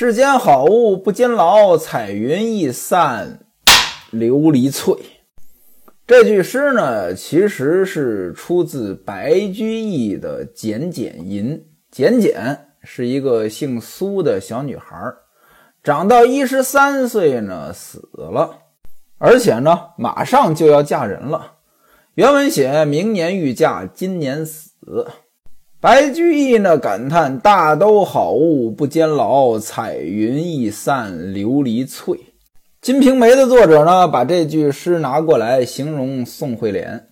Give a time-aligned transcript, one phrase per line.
[0.00, 3.40] 世间好物不坚牢，彩云易散
[4.12, 4.94] 琉璃脆。
[6.06, 11.58] 这句诗呢，其实是出自白居易的《简简吟》。
[11.90, 14.94] 简简是一个姓苏的小女孩，
[15.82, 18.56] 长到一十三岁呢，死了，
[19.18, 21.54] 而且呢，马上就要嫁人了。
[22.14, 25.08] 原文写明年欲嫁，今年死。
[25.80, 32.16] 白居易呢感叹：“大都好物不坚牢，彩云易散琉璃脆。”
[32.80, 37.06] 《金瓶梅》的作者呢把这句诗拿过来形容宋惠莲。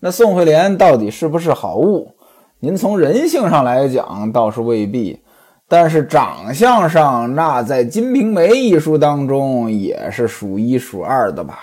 [0.00, 2.16] 那宋惠莲到底是不是好物？
[2.58, 5.20] 您从人性上来讲倒是未必，
[5.68, 11.60] 但是长相上，那在《金瓶梅》一书当中也是数一数二的吧。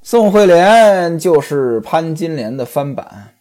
[0.00, 3.33] 宋惠莲就是潘金莲的翻版。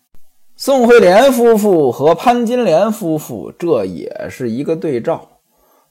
[0.56, 5.28] 宋惠莲夫妇和潘金莲夫妇，这也是一个对照。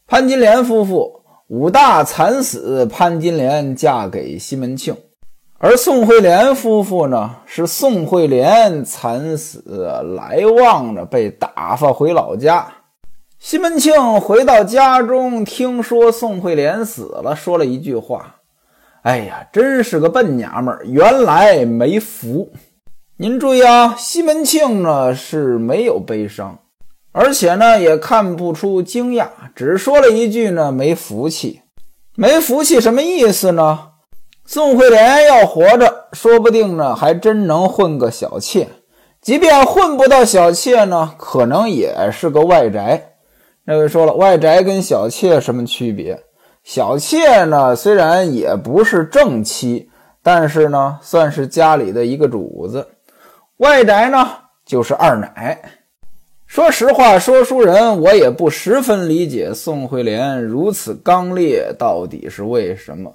[0.07, 4.95] 潘金莲夫妇武大惨死，潘金莲嫁给西门庆；
[5.59, 9.65] 而宋惠莲夫妇呢，是宋惠莲惨死，
[10.17, 12.67] 来旺着被打发回老家。
[13.41, 18.37] 西门庆回到家中，听说宋惠莲死了，说了一句话
[19.03, 22.49] ：“哎呀，真是个笨娘们儿，原来没福。”
[23.19, 26.59] 您注意啊，西门庆呢是没有悲伤，
[27.13, 31.61] 而且呢也看不出惊讶，只说了一句呢没福气。
[32.17, 33.91] 没福气什么意思呢？
[34.47, 38.65] 宋惠莲要活着，说不定呢还真能混个小妾；
[39.21, 43.13] 即便混不到小妾呢，可能也是个外宅。
[43.65, 46.19] 那位说了，外宅跟小妾什么区别？
[46.65, 49.91] 小妾呢虽然也不是正妻，
[50.23, 52.89] 但是呢算是家里的一个主子。
[53.59, 54.29] 外宅呢，
[54.65, 55.61] 就是二奶。
[56.47, 63.13] 说实话，说书人我也不十分理解宋惠莲如此刚烈到底是为什么。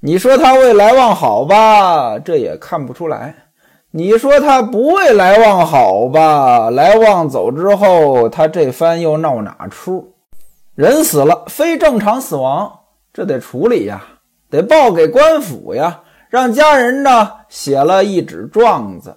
[0.00, 3.34] 你说他为来旺好吧，这也看不出来；
[3.90, 10.14] 你说他不为来旺好吧，来旺走之后，他这番又闹哪出？
[10.74, 12.80] 人死了，非正常死亡，
[13.12, 14.02] 这得处理呀，
[14.48, 19.16] 得报给官府呀，让家人呢写了一纸状子。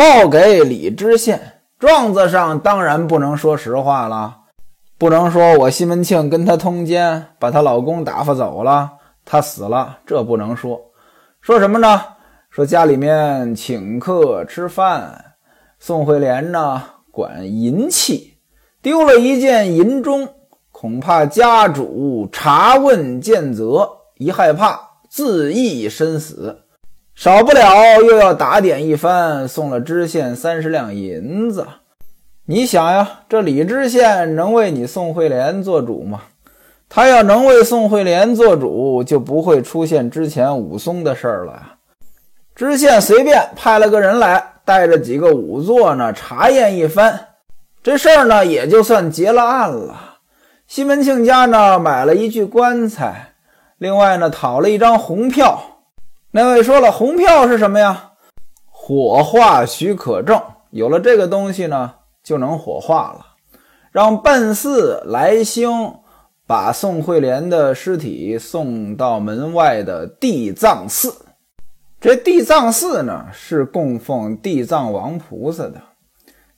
[0.00, 4.34] 报给李知县，状子上当然不能说实话了，
[4.96, 8.92] 不能说我西门庆跟她通奸，把她老公打发走了，
[9.26, 10.80] 她死了，这不能说。
[11.42, 12.02] 说什么呢？
[12.48, 15.22] 说家里面请客吃饭，
[15.78, 18.38] 宋惠莲呢管银器，
[18.80, 20.26] 丢了一件银钟，
[20.72, 23.86] 恐怕家主查问见责，
[24.16, 24.80] 一害怕
[25.10, 26.59] 自缢身死。
[27.20, 31.66] 少不了又要打点一番，送了知县三十两银子。
[32.46, 36.22] 你想呀，这李知县能为你宋惠莲做主吗？
[36.88, 41.74] 他要能为宋惠莲做主，就不会出现之前武松的事儿了。
[42.54, 47.20] 知县随便派了个人来，带着几个仵作呢，查验一番，
[47.82, 50.16] 这事儿呢也就算结了案了。
[50.66, 53.34] 西门庆家呢买了一具棺材，
[53.76, 55.69] 另外呢讨了一张红票。
[56.32, 58.12] 那位说了，红票是什么呀？
[58.66, 60.40] 火化许可证。
[60.70, 63.26] 有了这个东西呢，就能火化了。
[63.90, 65.96] 让半寺来兴
[66.46, 71.12] 把宋惠莲的尸体送到门外的地藏寺。
[72.00, 75.82] 这地藏寺呢，是供奉地藏王菩萨的。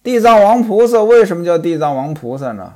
[0.02, 2.74] 地藏王菩萨为什么叫地藏王菩萨呢？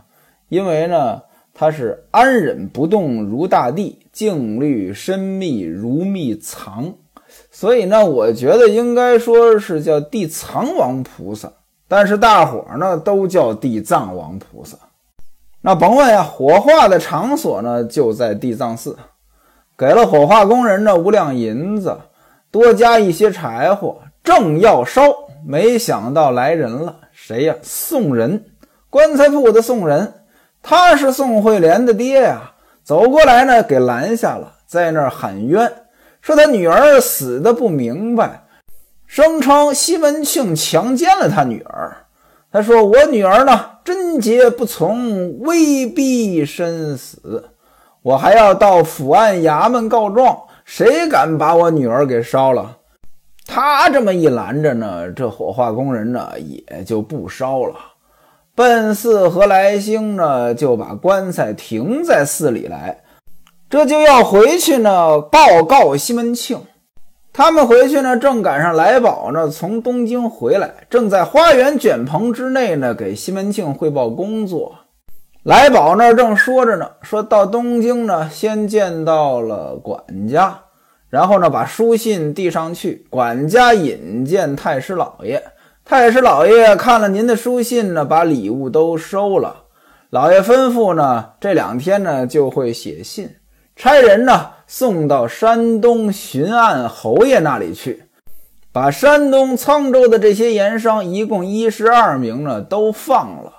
[0.48, 1.20] 因为呢。
[1.58, 6.92] 他是安忍不动如大地，静虑深密如密藏，
[7.50, 11.50] 所以呢，我觉得应该说是叫地藏王菩萨，
[11.88, 14.76] 但是大伙儿呢都叫地藏王菩萨。
[15.62, 18.94] 那甭问呀，火化的场所呢就在地藏寺，
[19.78, 21.98] 给了火化工人呢五两银子，
[22.50, 25.02] 多加一些柴火，正要烧，
[25.46, 27.56] 没想到来人了，谁呀？
[27.62, 28.44] 送人，
[28.90, 30.12] 棺材铺的送人。
[30.68, 32.50] 他是宋惠莲的爹呀，
[32.82, 35.72] 走过来呢，给拦下了，在那儿喊冤，
[36.20, 38.42] 说他女儿死的不明白，
[39.06, 41.98] 声称西门庆强奸了他女儿。
[42.50, 47.50] 他说：“我女儿呢，贞洁不从，威逼身死，
[48.02, 52.78] 我还要到府安衙门告状，谁敢把我女儿给烧了？”
[53.46, 57.76] 他这么一拦着呢，这火化工人呢也就不烧了。
[58.56, 63.02] 奔寺和来兴呢，就把棺材停在寺里来，
[63.68, 66.58] 这就要回去呢报告西门庆。
[67.34, 74.74] 他们回去呢，正赶上来宝呢从东京回来，正在花园卷棚之内呢给西门庆汇报工作。
[75.42, 80.58] 来宝那儿正说着呢，说到东京呢，先见到了管家，
[81.10, 85.44] 然后呢把书信递上去，管家引荐太师老爷。
[85.88, 89.66] 太师老爷看了您的书信呢，把礼物都收了。
[90.10, 93.30] 老爷吩咐呢，这两天呢就会写信，
[93.76, 98.02] 差人呢送到山东巡按侯爷那里去，
[98.72, 103.52] 把山东沧州的这些盐商一共一十二名呢都放了。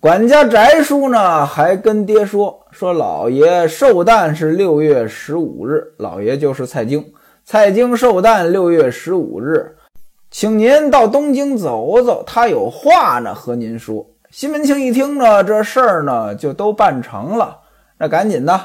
[0.00, 7.04] 管家翟叔呢，还跟爹说说，老爷寿诞是六月十五日，老爷就是蔡京，
[7.44, 9.76] 蔡京寿诞六月十五日，
[10.30, 14.06] 请您到东京走走，他有话呢和您说。
[14.30, 17.58] 西门庆一听呢，这事儿呢就都办成了，
[17.98, 18.60] 那赶紧的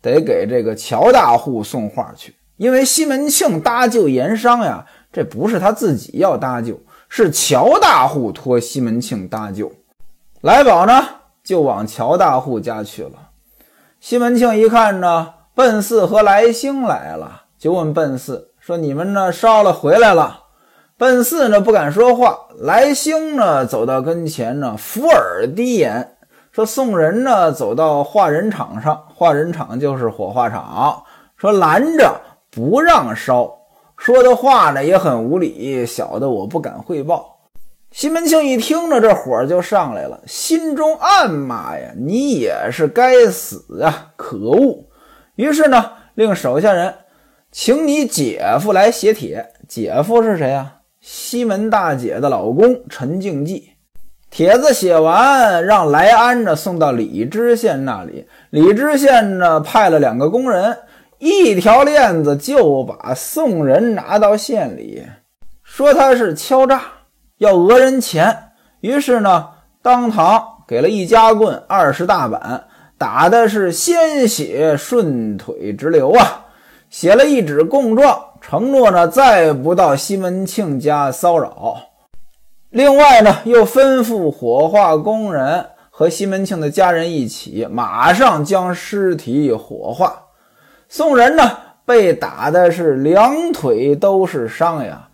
[0.00, 6.80] 得给这个乔大户送话去，因为西门庆搭救盐商呀，这不是他自己要搭救，
[7.10, 9.70] 是乔大户托西门庆搭救。
[10.40, 11.06] 来宝呢，
[11.44, 13.28] 就往乔大户家去了。
[14.00, 20.38] 西门庆一看呢，笨四和来兴来了，就问笨四说：“你们呢烧了回来了？”
[21.02, 22.38] 笨四呢不敢说话。
[22.60, 26.14] 来兴呢走到跟前呢，伏耳低言
[26.52, 31.02] 说：“宋人呢走到化人场上，化人场就是火化场，
[31.36, 32.20] 说拦着
[32.52, 33.52] 不让烧，
[33.96, 37.36] 说的话呢也很无理，小的我不敢汇报。”
[37.90, 44.84] 西门庆一听呢，这火就上来了，心中暗骂呀：“你也是该死啊，可恶！”
[45.34, 45.84] 于是呢，
[46.14, 46.94] 令手下人
[47.50, 49.44] 请你姐夫来写帖。
[49.66, 50.74] 姐夫是谁呀？
[51.04, 53.70] 西门大姐的老公陈敬济。
[54.30, 58.24] 帖子写完，让来安呢送到李知县那里。
[58.50, 60.78] 李知县呢派了两个工人，
[61.18, 65.02] 一条链子就把宋人拿到县里，
[65.64, 66.80] 说他是敲诈。
[67.38, 69.48] 要讹人钱，于是呢，
[69.82, 72.62] 当堂给了一夹棍，二十大板，
[72.96, 76.46] 打的是鲜血顺腿直流啊！
[76.88, 81.76] 写了一纸供状，承诺呢再不到西门庆家骚扰。
[82.70, 90.24] 另外呢，又吩咐火化工人和西门庆的家人一起，马上将尸体火化。
[90.88, 91.56] 宋人呢，
[91.86, 95.08] 被打的是两腿都是伤呀。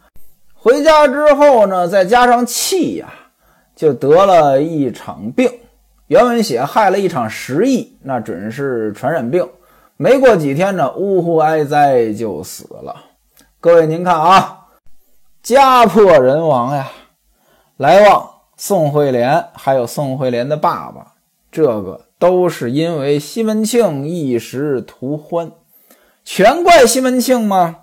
[0.55, 3.09] 回家之后呢，再加上气呀，
[3.77, 5.51] 就得了一场病。
[6.07, 9.47] 原文写害了一场时疫，那准是传染病。
[9.97, 12.97] 没过几天呢，呜呼哀哉就死了。
[13.69, 14.69] 各位您看啊，
[15.43, 16.91] 家破人亡呀。
[17.77, 21.13] 来旺、宋惠莲还有宋惠莲的爸爸，
[21.53, 25.53] 这个都是因为西门庆一时图欢，
[26.25, 27.81] 全怪西门庆吗？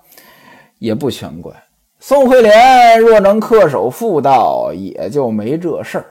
[0.80, 1.52] 也不全怪。
[2.00, 6.06] 宋惠莲若能恪守妇道，也就没这事儿。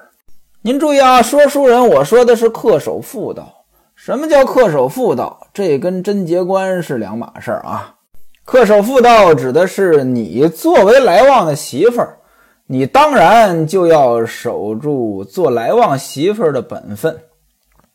[0.62, 3.66] 您注意啊，说书人，我说的是恪守妇道。
[3.94, 5.48] 什么叫恪守妇道？
[5.54, 7.95] 这跟贞洁观是两码事儿啊。
[8.46, 12.18] 恪守妇道指的是你作为来旺的媳妇儿，
[12.68, 17.18] 你当然就要守住做来旺媳妇儿的本分。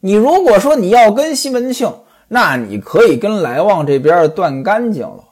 [0.01, 1.93] 你如果说你要跟西门庆，
[2.27, 5.23] 那你可以跟来旺这边断干净了。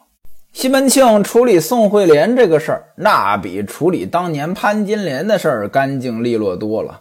[0.53, 7.01] 西门庆处理宋惠莲这个事儿，那比处理当年潘金莲的事儿干净利落多了。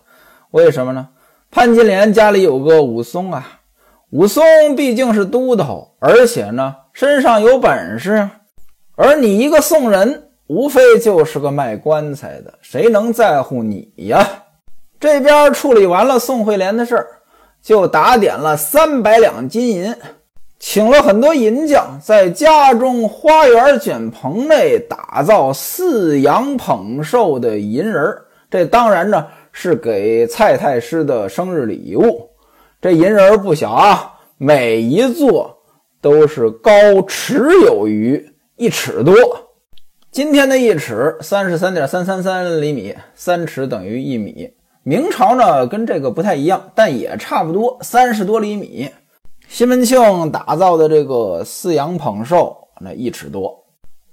[0.50, 1.10] 为什么呢？
[1.52, 3.60] 潘金莲家里有个武松啊，
[4.10, 4.44] 武松
[4.76, 8.28] 毕竟是都头，而且呢身上有本事，
[8.96, 14.28] 而你一个宋人，无非就是个卖棺材的，谁能在乎你呀？
[15.00, 17.08] 这边处理完了宋惠莲的事儿，
[17.62, 19.96] 就打点了三百两金银。
[20.58, 28.26] 请了很多银匠，在家中花园卷棚内打造四羊捧寿的银人儿。
[28.50, 32.28] 这当然呢是给蔡太师的生日礼物。
[32.82, 35.57] 这银人儿不小啊，每一座
[36.02, 36.72] 都是高
[37.08, 39.14] 尺有余，一尺多。
[40.12, 44.54] 今天的一尺三十三点三三三厘米，三尺等于一米。
[44.84, 48.90] 明朝呢跟这个不太一样，但也差不多三十多厘米。
[49.48, 53.66] 西门庆打造的这个四羊捧寿，那一尺多，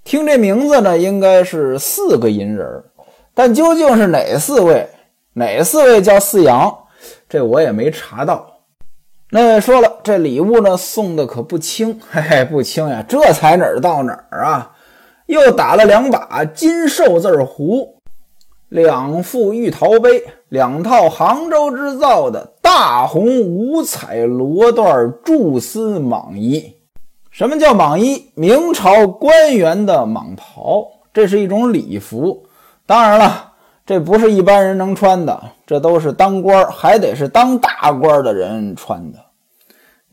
[0.04, 2.84] 听这名字呢，应该是四个银人儿，
[3.34, 4.88] 但究竟是哪四位，
[5.32, 6.76] 哪四位叫四羊，
[7.28, 8.53] 这我也没查到。
[9.36, 14.70] 那说了，这礼物呢送的可不轻，嘿嘿，不轻呀，这才哪儿到哪儿啊？
[15.26, 18.00] 又打了两把金寿字壶。
[18.68, 26.76] 两副玉陶杯，两套杭州制造的大红五彩罗缎菟丝蟒衣。
[27.32, 28.30] 什么叫蟒衣？
[28.36, 32.44] 明朝官员的蟒袍，这是一种礼服。
[32.86, 33.50] 当然了，
[33.84, 39.23] 这不是一般人能穿的，这都是当官还得是当大官的人穿的。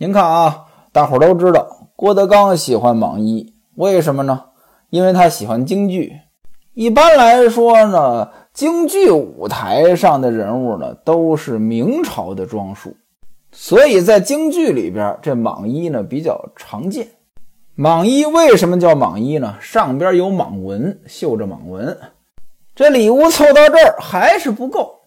[0.02, 4.46] 您看啊，大伙都知道郭德纲喜欢蟒衣，为什么呢？
[4.90, 6.12] 因为他喜欢京剧。
[6.74, 12.98] 一般来说呢，京剧舞台上的人物呢都是明朝的装束，
[13.52, 17.08] 所以在京剧里边，这蟒衣呢比较常见。
[17.78, 19.56] 蟒衣为什么叫蟒衣呢？
[19.62, 21.96] 上边有蟒纹，绣着蟒纹。
[22.74, 25.02] 这礼物凑到这儿还是不够，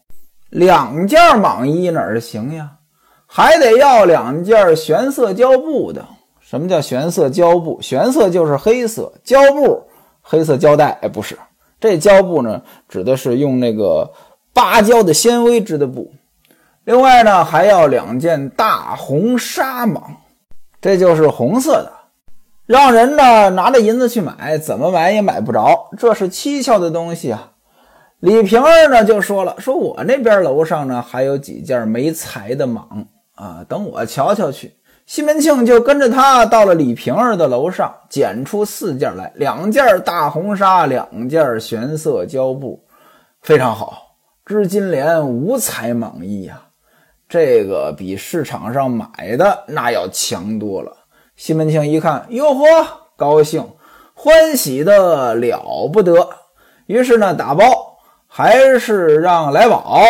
[0.51, 2.74] 两件蟒衣哪儿行呀？
[3.37, 6.07] 还得要两件玄色胶布的。
[6.38, 7.81] 什么叫玄色胶布？
[7.83, 9.83] 玄色就是黑色，胶布
[10.23, 10.97] 黑色胶带。
[11.03, 11.37] 哎，不是，
[11.81, 14.09] 这胶布呢，指的是用那个
[14.53, 16.12] 芭蕉的纤维织的布。
[16.85, 20.00] 另外呢，还要两件大红纱蟒，
[20.81, 21.91] 这就是红色的。
[22.67, 27.50] 让人呢拿着银子去买，怎么买也买不着，这是蹊跷的东西啊！
[28.21, 32.85] 李瓶儿呢就说了：“说我那边楼上呢还有几件没裁的蟒
[33.35, 34.76] 啊，等我瞧瞧去。”
[35.07, 42.83] 西门庆就跟着他到了李瓶儿的楼上，捡出四件来，两件大红纱，两件玄色胶布，
[43.43, 46.62] 非常好，织金莲五彩蟒衣呀，
[47.29, 50.97] 这个比市场上买的那要强多了。
[51.37, 52.64] 西门庆一看，哟呵，
[53.14, 53.62] 高兴，
[54.14, 56.31] 欢喜的了不得。
[56.87, 57.64] 于是呢，打包，
[58.26, 60.09] 还是让来宝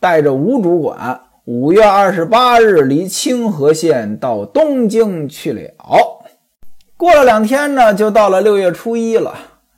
[0.00, 1.20] 带着吴主管，
[1.54, 6.22] 五月二十八日离清河县到东京去了。
[6.96, 9.34] 过了两天呢，就到了六月初一了。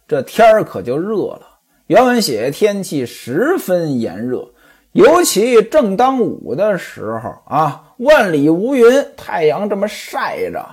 [0.06, 1.40] 这天儿可就热了。
[1.88, 4.50] 原文写天气十分炎热，
[4.92, 10.64] 尤其正当午的时候啊，万里无云，太阳这么晒着。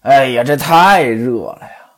[0.00, 1.92] 哎呀，这太热了呀！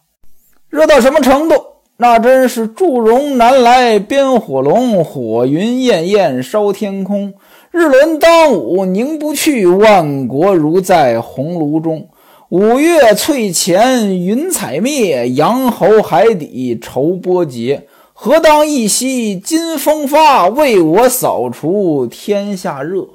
[0.68, 1.54] 热到什么程度？
[1.96, 7.34] 那真是祝融南来鞭火龙，火云焰焰烧天空。
[7.76, 12.08] 日轮当午凝不去，万国如在鸿炉中。
[12.48, 17.88] 五岳翠前云彩灭，阳侯海底愁波结。
[18.12, 23.08] 何当一夕金风发，为我扫除天下热。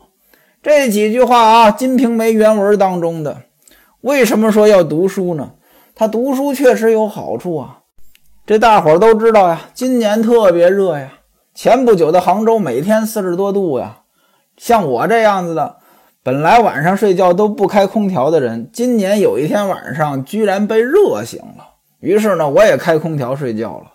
[0.61, 3.43] 这几句话啊，《金瓶梅》原文当中的。
[4.01, 5.51] 为什么说要读书呢？
[5.95, 7.79] 他读书确实有好处啊！
[8.45, 11.13] 这大伙儿都知道呀，今年特别热呀。
[11.55, 13.99] 前不久的杭州每天四十多度呀。
[14.59, 15.77] 像我这样子的，
[16.21, 21.75] 本来晚上睡觉都不开空调的人，今年有一天晚上居然被热醒了。
[22.01, 23.93] 于是呢，我也开空调睡觉了。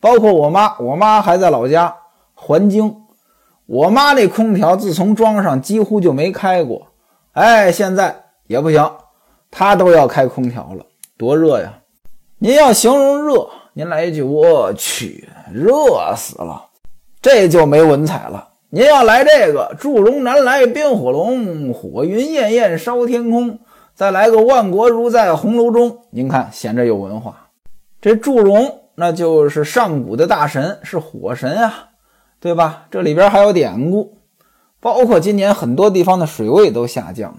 [0.00, 1.94] 包括我妈，我妈还在老家
[2.34, 2.96] 环京，
[3.66, 6.88] 我妈那空调自从装上几乎就没开过。
[7.32, 8.90] 哎，现在也不行。
[9.50, 10.86] 她都要开空调了，
[11.18, 11.74] 多热呀！
[12.38, 16.68] 您要形容热，您来一句“我去，热死了”，
[17.20, 18.48] 这就没文采了。
[18.72, 23.58] 您要来这个“祝融南来冰火龙，火云焰焰烧天空”，
[23.96, 27.48] 再来个“万国如在红楼中”，您看显着有文化。
[28.00, 31.88] 这祝融那就是上古的大神，是火神啊，
[32.38, 32.86] 对吧？
[32.92, 34.18] 这里边还有典故，
[34.78, 37.38] 包括今年很多地方的水位都下降了。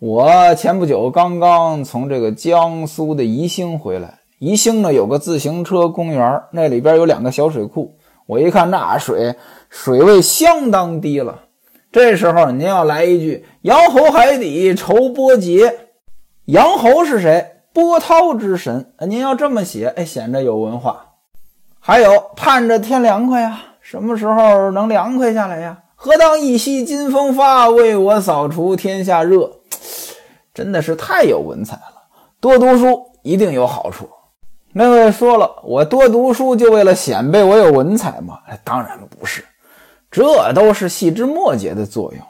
[0.00, 7.94] 我前不久刚刚从这个江苏的宜兴回来，宜兴呢有个自行车公园，那里边有两个小水库。
[8.26, 9.34] 我一看那水
[9.68, 11.40] 水位相当低了。
[11.92, 15.88] 这时候您要来一句“杨侯海底愁波结”，
[16.46, 17.52] 杨侯是谁？
[17.72, 18.92] 波涛之神。
[19.00, 21.12] 您要这么写，哎，显得有文化。
[21.80, 25.78] 还有盼着天凉快呀，什么时候能凉快下来呀？
[25.94, 29.50] 何当一夕金风发，为我扫除天下热。
[30.54, 32.02] 真的是太有文采了，
[32.40, 34.08] 多读书一定有好处。
[34.76, 38.40] 那位说了，我多读书就为了显摆我有文采吗？
[38.64, 39.44] 当然不是，
[40.10, 42.20] 这都是细枝末节的作用。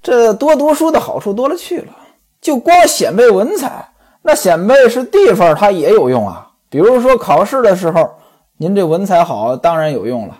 [0.00, 1.92] 这多读书的好处多了去了，
[2.40, 3.88] 就光显摆文采，
[4.22, 6.52] 那显摆是地方它也有用啊。
[6.70, 8.08] 比如说考试的时候，
[8.58, 10.38] 您这文采好，当然有用了。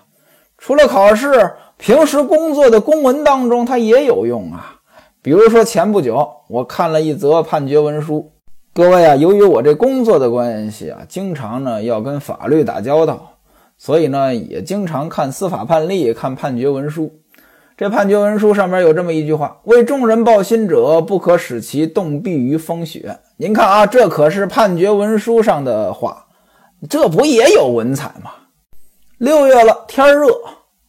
[0.59, 4.77] 除了考试，平时工作的公文当中它也有用啊。
[5.21, 8.31] 比如说，前不久我看了一则判决文书。
[8.75, 13.35] 各位啊，由于我这工作的关系啊，经常呢要跟法律打交道，
[13.77, 17.13] 所以呢也经常看司法判例、看判决文书。
[17.77, 26.25] 这判决文书上面有这么一句话：“为众人抱薪者，不可使其冻毙于风雪。”您看啊，这可是判决文书上的话，
[26.89, 28.31] 这不也有文采吗？
[29.19, 30.29] 六月了，天热，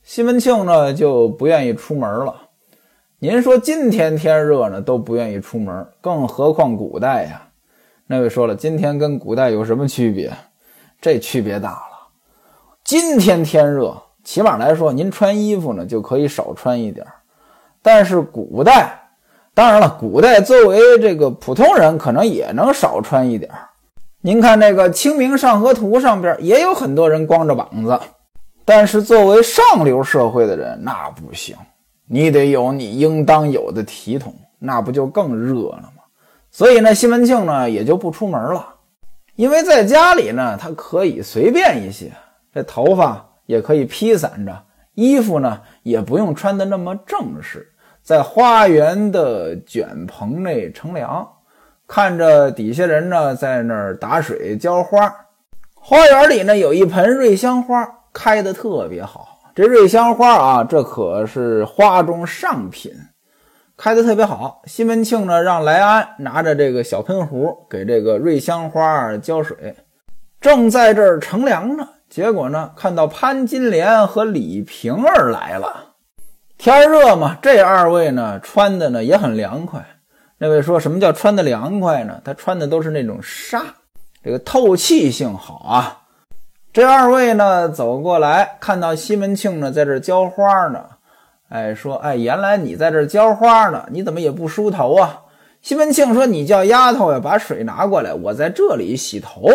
[0.04, 2.34] 西门庆呢就不愿意出门了。
[3.20, 7.50] 您说今天天热呢，都不愿意出门，更何况古代呀？
[8.06, 10.32] 那位说了，今天跟古代有什么区别？
[11.00, 12.10] 这区别大了。
[12.84, 17.06] 今天天热，起码来说，您穿衣服呢就可以少穿一点
[17.82, 18.94] 但是古代，
[19.54, 23.50] 当然了，古代作为这个普通人，可能也能少穿一点
[24.22, 28.00] 您看那个《清明上河图》上边也有很多人光着膀子，
[28.66, 31.56] 但是作为上流社会的人，那不行，
[32.08, 36.03] 你得有你应当有的体统，那不就更热了吗？
[36.56, 38.64] 所以呢，西门庆呢也就不出门了，
[39.36, 42.12] 因为在家里呢，他可以随便一些，
[42.54, 51.28] 这头发也可以披散着，衣服呢也不用穿的那么正式，在花园的卷棚内乘凉。
[51.88, 55.12] 看着底下人呢，在那儿打水浇花。
[55.74, 57.84] 花园里呢，有一盆瑞香花，
[58.14, 59.52] 开的特别好。
[59.56, 62.92] 这瑞香花啊，这可是花中上品，
[63.84, 64.62] 开的特别好。
[64.64, 69.76] 西门庆呢，让来安拿着这个小喷壶给这个瑞香花浇水，
[70.40, 71.90] 正在这儿乘凉呢。
[72.10, 75.96] 结果呢，看到潘金莲和李瓶儿来了。
[76.58, 79.86] 天热嘛，这二位呢，穿的呢也很凉快。
[80.38, 82.22] 那位说什么叫穿的凉快呢？
[82.24, 83.62] 他穿的都是那种纱，
[84.24, 86.04] 这个透气性好啊。
[86.72, 90.86] 这二位呢走过来，看到西门庆呢在这浇花呢，
[91.54, 95.22] 哎说哎，原来你在这浇花呢，你怎么也不梳头啊？
[95.62, 99.48] 西门庆说你叫丫头呀，把水拿过来，我在这里洗头。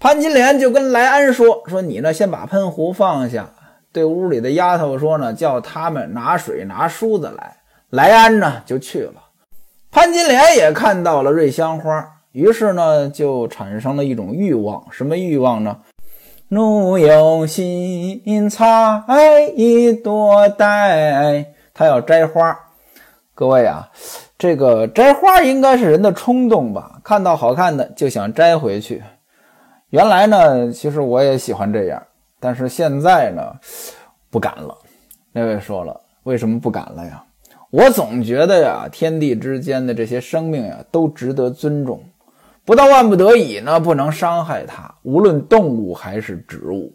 [0.00, 3.48] 潘金莲就跟来安说说你呢先把喷壶放下，
[3.92, 7.58] 对屋里的丫头说呢，叫他们拿水拿梳子来。
[7.90, 9.14] 来安呢就去了。
[9.92, 14.84] 潘金莲也看到了瑞香花，于是呢，就产生了一种欲望。
[14.90, 15.76] 什么欲望呢？
[16.52, 19.04] 奴有心采
[19.54, 22.58] 一朵戴，他要摘花。
[23.36, 23.88] 各位啊，
[24.36, 27.00] 这个摘花应该是人的冲动吧？
[27.04, 29.00] 看到好看的就想摘回去。
[29.90, 32.02] 原来呢，其实我也喜欢这样，
[32.40, 33.54] 但是现在呢，
[34.28, 34.76] 不敢了。
[35.30, 37.22] 那位说了，为什么不敢了呀？
[37.70, 42.02] 我总觉得呀，天地之间的这些生命呀，都值得尊重。
[42.70, 44.94] 不到万不得已呢，不能伤害它。
[45.02, 46.94] 无论动物还是植物。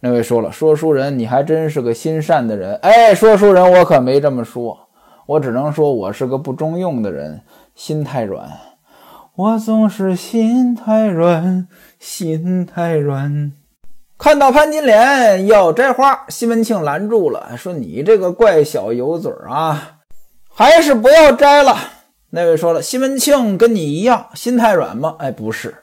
[0.00, 2.74] 那位说了，说书人，你还真是个心善的人。
[2.82, 4.76] 哎，说书人，我可没这么说，
[5.26, 7.40] 我只能说我是个不中用的人，
[7.76, 8.50] 心太软。
[9.36, 11.68] 我总是心太软，
[12.00, 13.52] 心太软。
[14.18, 20.00] 看到潘金莲要摘花，西门庆拦住了，说：“你这个怪小油嘴啊！”
[20.52, 21.76] 还是不要摘了。
[22.34, 25.16] 那位说了，西门庆跟你一样心太软吗？
[25.18, 25.74] 哎，不是，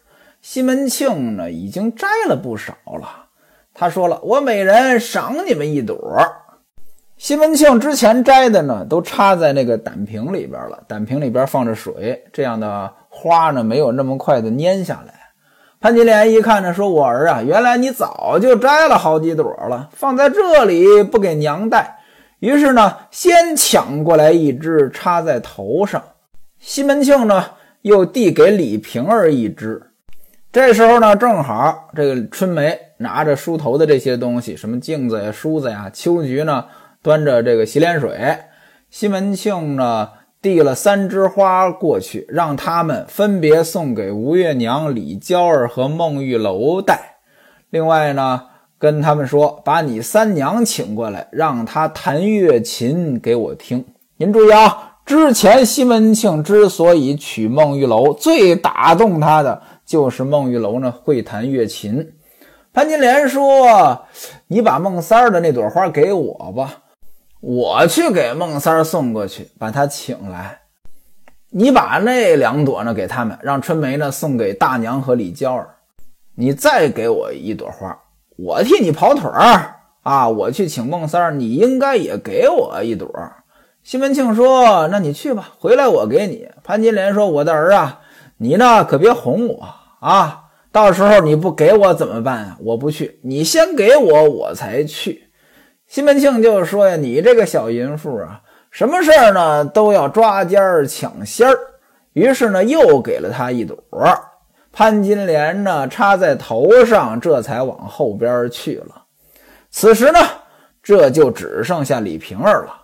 [0.41, 3.27] 西门庆呢已经摘了不少了。
[3.71, 5.95] 他说了，我每人赏你们一朵。
[7.17, 15.13] 西门庆之前摘的呢，都插在那个胆瓶里边了，胆瓶里边放着水，这样的花呢没有那么快的蔫下来。
[15.79, 21.99] 潘金莲一看呢，说我儿啊，原来你早就摘了好几朵了，放在这里不给娘带。
[22.39, 26.01] 于是呢，先抢过来一只插在头上，
[26.59, 27.45] 西门庆呢
[27.81, 29.81] 又递给李瓶儿一只。
[30.51, 36.65] 这时候呢，正好这个春梅拿着梳头的这些东西，什么镜子呀、梳子呀，秋菊呢
[37.01, 38.37] 端着这个洗脸水。
[38.89, 40.09] 西门庆呢
[40.41, 47.17] 递了三枝花过去，让他们分别送给吴月娘、李娇儿和孟玉楼戴。
[47.69, 48.43] 另外呢。
[48.81, 53.83] 跟他们说，把你三娘请过来，让她弹乐琴给我听。
[54.15, 62.13] 您注意啊，之前西门庆之所以娶孟玉楼，最打动他的就是孟玉楼呢会弹乐琴。
[62.71, 64.05] 潘金莲说
[64.45, 66.83] ：“你把孟三儿的那朵花给我吧，
[67.41, 70.59] 我去给孟三儿送过去，把他请来。
[71.49, 75.77] 你把那两朵呢给他们，让春梅呢送给大娘和李娇儿。
[76.35, 77.97] 你再给我一朵花。”
[78.37, 80.29] 我替你跑腿儿啊！
[80.29, 83.11] 我去请孟三儿，你应该也给我一朵。
[83.89, 88.01] 西门庆说：“那你去吧，回来我给你。”潘金莲说：“我的儿啊，
[88.37, 89.67] 你呢可别哄我
[89.99, 90.43] 啊！
[90.71, 92.57] 到时候你不给我怎么办啊？
[92.59, 95.31] 我不去，你先给我，我才去。”
[95.89, 101.57] 西门庆就说：“呀，你这个小淫妇啊，什么事儿呢都要抓奸儿抢先儿。”
[102.13, 103.75] 于是呢，又给了他一朵。
[104.71, 109.05] 潘金莲呢，插在头上，这才往后边去了。
[109.71, 110.19] 此时呢，
[110.83, 112.75] 这就只剩下李瓶儿了。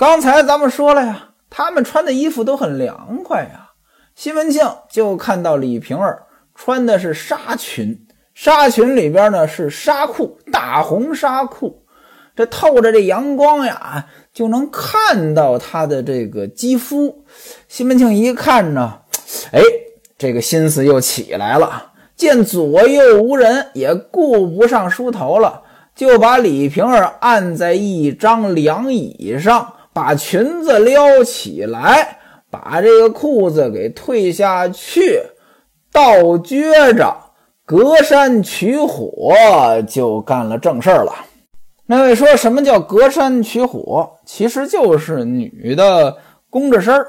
[0.00, 3.72] 刚才咱们说了呀，他们穿的衣服都很凉快呀。
[4.14, 6.22] 西门庆就看到李瓶儿
[6.54, 11.82] 穿的是纱裙，纱裙里边呢是纱裤，大红纱裤，
[12.34, 17.26] 这透着这阳光呀，就能看到她的这个肌肤。
[17.68, 19.00] 西门庆一看呢，
[19.52, 19.60] 哎。
[20.16, 25.62] 这个心思又起来了，见左右无人，也顾不上梳头了，
[25.94, 32.18] 就把李瓶儿按在一张凉椅上，把裙子撩起来，
[32.50, 35.20] 把这个裤子给退下去，
[35.92, 37.16] 倒撅着，
[37.64, 39.34] 隔山取火，
[39.88, 41.12] 就干了正事儿了。
[41.86, 44.18] 那位说什么叫隔山取火？
[44.24, 46.16] 其实就是女的
[46.48, 47.08] 弓着身儿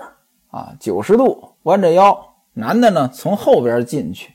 [0.50, 2.18] 啊，九十度弯着腰，
[2.54, 4.32] 男的呢从后边进去。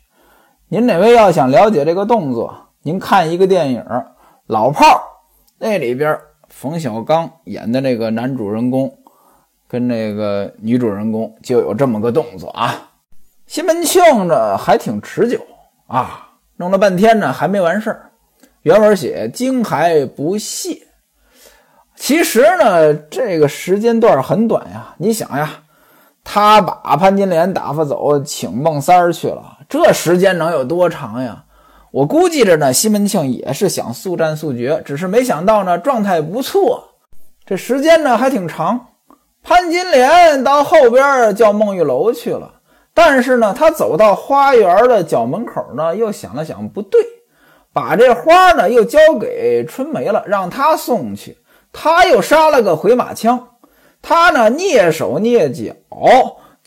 [0.68, 3.80] 您哪位要想了解这个动作，您看一个电影
[4.46, 4.98] 《老炮儿》，
[5.58, 6.16] 那里边
[6.48, 8.96] 冯小刚演的那个男主人公
[9.68, 12.90] 跟那个女主人公就有这么个动作啊。
[13.46, 15.40] 西门庆呢还挺持久
[15.86, 18.10] 啊，弄了半天呢还没完事儿。
[18.62, 20.82] 原文写惊还不泄。
[21.94, 25.62] 其实呢这个时间段很短呀，你想呀，
[26.24, 29.58] 他把潘金莲打发走，请孟三儿去了。
[29.68, 31.44] 这时间能有多长呀？
[31.96, 36.90] 我估计着呢，西门庆也是想速战速决，只是没想到呢，状态不错，
[37.46, 38.88] 这时间呢还挺长。
[39.42, 42.56] 潘金莲到后边叫孟玉楼去了，
[42.92, 47.00] 但是呢，他走到花园的角门口呢，又想了想，不对，
[47.72, 51.38] 把这花呢又交给春梅了，让她送去。
[51.72, 53.48] 他又杀了个回马枪，
[54.02, 55.74] 他呢蹑手蹑脚。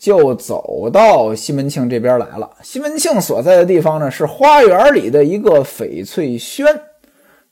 [0.00, 2.50] 就走到西门庆这边来了。
[2.62, 6.66] 西门庆所在的地方呢，是花园里的一个翡翠轩。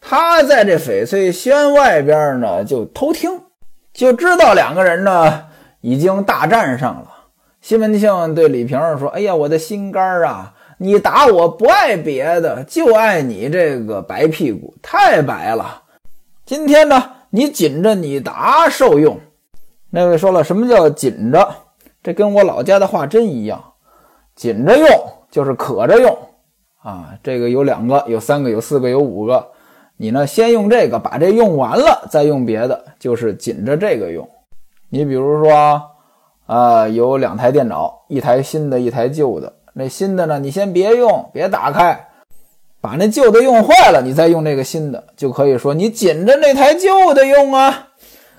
[0.00, 3.42] 他在这翡翠轩外边呢，就偷听，
[3.92, 5.44] 就知道两个人呢
[5.82, 7.08] 已经大战上了。
[7.60, 10.54] 西门庆对李瓶儿说：“哎呀，我的心肝儿啊！
[10.78, 15.82] 你打我不爱别的，就爱你这个白屁股，太白了。
[16.46, 19.20] 今天呢，你紧着你打受用。”
[19.90, 21.46] 那位说了：“什么叫紧着？”
[22.08, 23.62] 这跟我老家的话真一样，
[24.34, 24.88] 紧着用
[25.30, 26.18] 就是可着用
[26.82, 27.12] 啊。
[27.22, 29.46] 这个有两个，有三个，有四个，有五个。
[29.98, 34.26] 你呢，先用这个，把这用完了再用别的，就是紧着这个用。
[34.88, 35.82] 你比如说，
[36.46, 39.52] 啊，有两台电脑，一台新的，一台旧的。
[39.74, 42.08] 那新的呢，你先别用，别打开，
[42.80, 47.88] 把那旧的用坏了，你再用这个新的，就可以说你紧着那台旧的用啊。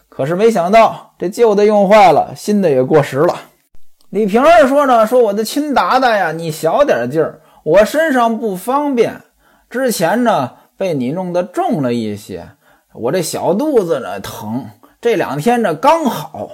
[0.07, 3.35] 可是没想到，这旧的用坏了，新的也过时了。
[4.09, 9.21] 李瓶儿说呢：“说我的亲达达呀，你小点劲儿，我身上不方便。
[9.69, 12.49] 之前呢被你弄得重了一些，
[12.95, 14.65] 我这小肚子呢疼。
[14.99, 16.49] 这两天呢刚好。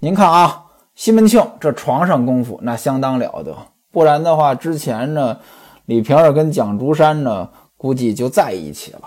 [0.00, 3.56] 您看啊，西门庆这床上功夫那相当了得，
[3.90, 5.38] 不然的话，之前呢
[5.86, 9.00] 李瓶儿跟蒋竹山呢估计就在一起了。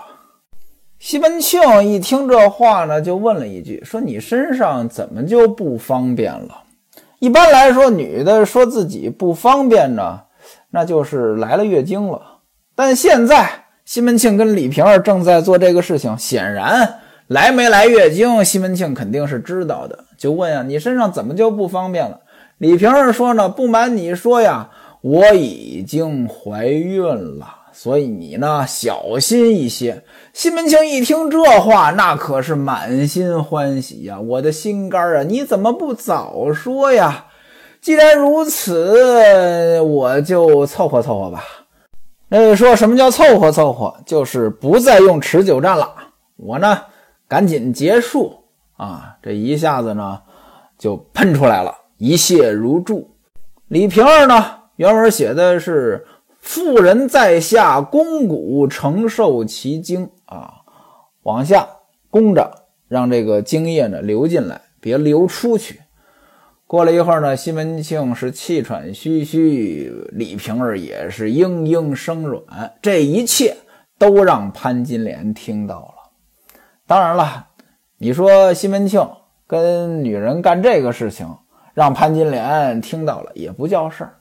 [0.98, 6.64] 西门庆一听这话呢，就问了一句：说你身上怎么就不方便了？”
[7.20, 10.22] 一般来说，女的说自己不方便呢，
[10.70, 12.38] 那就是来了月经了。
[12.74, 20.06] 但现在西门庆跟李瓶儿正在做这个事情，显然来没来月经，西门庆肯定是知道的。
[20.16, 22.20] 就问啊，你身上怎么就不方便了？
[22.56, 24.70] 李瓶儿说呢，不瞒你说呀，
[25.02, 27.46] 我已经怀孕了。
[27.72, 30.04] 所以你呢，小心一些。
[30.32, 34.20] 西门庆一听这话，那可是满心欢喜呀！
[34.20, 37.26] 我的心肝啊，你怎么不早说呀？
[37.80, 41.44] 既然如此，我就凑合凑合吧。
[42.28, 43.94] 那说什么叫凑合凑合？
[44.04, 45.94] 就是不再用持久战了。
[46.36, 46.82] 我呢，
[47.26, 48.44] 赶紧结束
[48.76, 49.16] 啊！
[49.22, 50.20] 这一下子呢，
[50.78, 53.10] 就喷出来了，一泻如注。
[53.68, 54.44] 李瓶儿呢，
[54.76, 56.06] 原文写的是。
[56.40, 60.52] 妇人在下肱骨承受其精啊，
[61.22, 61.68] 往下
[62.10, 65.80] 攻着，让这个精液呢流进来，别流出去。
[66.66, 73.56] 过了一会儿呢，西门庆是气喘吁吁，李瓶儿也是嘤嘤生软，这一切
[73.98, 76.10] 都让潘金莲听到了。
[76.86, 77.48] 当然了，
[77.98, 79.04] 你说西门庆
[79.46, 81.28] 跟女人干这个事情，
[81.74, 84.19] 让潘金莲听到了也不叫事儿。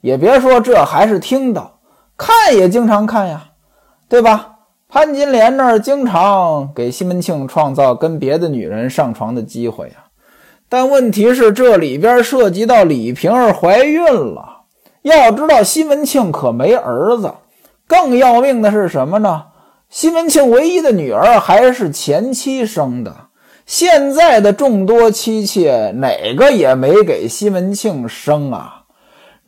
[0.00, 1.78] 也别说这还是听到，
[2.16, 3.48] 看也经常看呀，
[4.08, 4.54] 对吧？
[4.88, 9.96] 潘金莲那儿经常给西门庆创造跟别的女人上床的机会呀。
[10.68, 14.62] 但问题是这里边涉及到李瓶儿怀孕了。
[15.02, 17.32] 要知道西门庆可没儿子，
[17.86, 19.44] 更要命的是什么呢？
[19.90, 23.14] 西门庆唯一的女儿还是前妻生的，
[23.64, 28.77] 现在的众多妻妾哪个也没给西门庆生啊。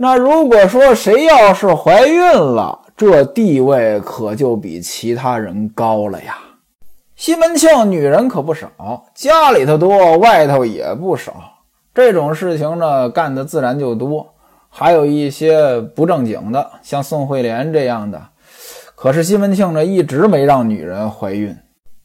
[0.03, 6.39] 那如果说谁要是怀孕了，这地位可就比其他人高了呀。
[7.17, 8.71] 西门庆女人可不少，
[9.15, 11.35] 家里头多，外头也不少。
[11.95, 14.27] 这种事情呢，干的自然就多。
[14.71, 18.23] 还有一些不正经的，像宋惠莲这样的，
[18.95, 21.55] 可是西门庆呢，一直没让女人怀孕。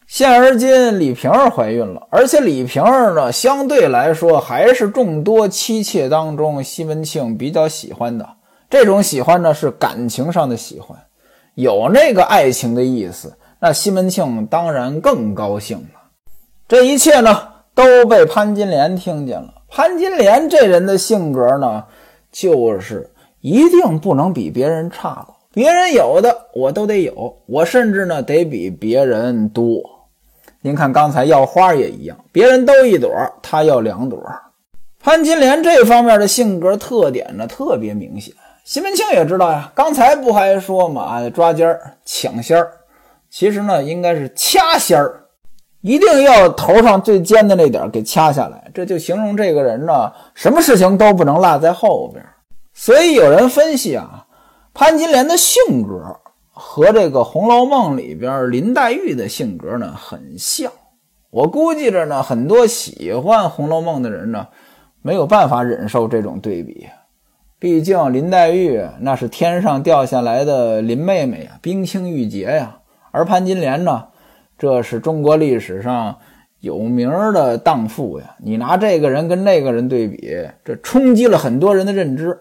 [0.08, 8.28] 现而今，李瓶儿怀孕了，而且李瓶儿呢，相对来说还是众多妻妾当中西门庆比较喜欢的。
[8.70, 10.98] 这种喜欢呢，是感情上的喜欢，
[11.56, 13.36] 有那个爱情的意思。
[13.60, 16.02] 那西门庆当然更高兴了。
[16.68, 19.54] 这一切呢，都被潘金莲听见了。
[19.68, 21.84] 潘金莲这人的性格呢，
[22.32, 23.10] 就是
[23.42, 25.35] 一定不能比别人差了。
[25.56, 29.82] 别人有的我都得有，我甚至呢得比别人多。
[30.60, 33.10] 您看刚才要花也一样，别人都一朵，
[33.42, 34.22] 他要两朵。
[35.02, 38.34] 潘金莲这方面的性格特点呢，特别明显。
[38.66, 42.70] 西门庆也知道呀，刚才不还说嘛，抓尖儿、抢先儿。
[43.30, 45.22] 其实呢，应该是掐先儿，
[45.80, 52.22] 一定要头上最尖的那点儿给掐下来，这就形容这个人呢，什么事情都不能落在后边。
[52.74, 54.25] 所以有人分析啊，
[54.78, 56.20] 潘金莲的性格
[56.52, 60.70] 和这个《红楼梦》里边林黛玉的性格呢很像。
[61.32, 64.46] 我估计着呢，很多喜欢《红楼梦》的人呢，
[65.02, 66.88] 没有办法忍受这种对比。
[67.58, 72.80] 毕竟林黛玉那是天上掉下来的林妹妹呀，冰清玉洁呀。
[73.12, 74.08] 而潘金莲呢，
[74.58, 76.18] 这是中国历史上
[76.60, 78.36] 有名的荡妇呀。
[78.44, 80.36] 你拿这个人跟那个人对比，
[80.66, 82.38] 这冲击了很多人的认知。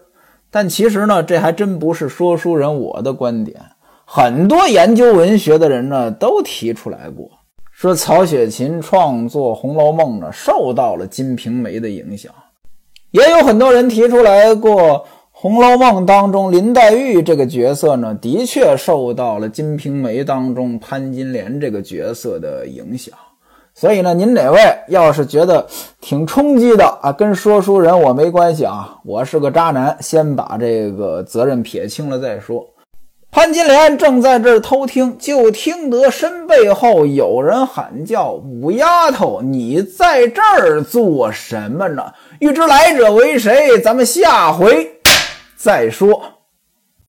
[0.55, 3.59] 但其实呢，这还真不是说书人我的观点，
[4.05, 7.29] 很多研究文学的人呢都提出来过，
[7.73, 12.31] 说曹雪芹创作《红楼梦》呢受到了《金瓶梅》的影响，
[13.11, 14.79] 也有很多人提出来过。
[15.37, 23.13] 《红楼梦》当中，林黛玉这个角色呢，的确受到了《金瓶梅》当中潘金莲这个角色的影响。
[23.77, 24.57] 所以呢，您哪位
[24.87, 25.67] 要是觉得
[25.99, 32.65] 挺冲击的啊，跟说书人我没关系啊，我是个渣男，先把这个责任撇清了再说。
[33.31, 42.13] 潘金莲正在这儿偷听，就听得身背后有人喊叫：“五丫头，你在这儿做什么呢？
[42.39, 44.89] 欲知来者为谁，咱们下回。”
[45.57, 46.34] 再说。